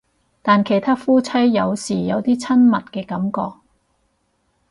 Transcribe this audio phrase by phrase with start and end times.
[0.41, 3.59] 但其他夫妻有時有啲親密嘅感覺